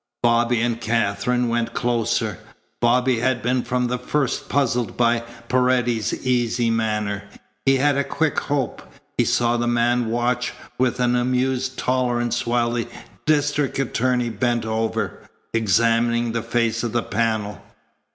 [0.23, 2.39] Bobby and Katherine went closer.
[2.79, 7.21] Bobby had been from the first puzzled by Paredes's easy manner.
[7.67, 8.81] He had a quick hope.
[9.19, 12.87] He saw the man watch with an amused tolerance while the
[13.27, 15.19] district attorney bent over,
[15.53, 17.61] examining the face of the panel.